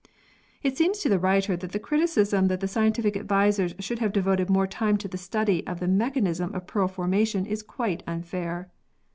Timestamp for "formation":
6.87-7.45